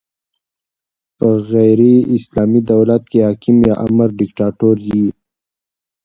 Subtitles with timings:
[1.17, 5.07] په غیري اسلامي دولت کښي حاکم یا امر ډیکتاتور يي.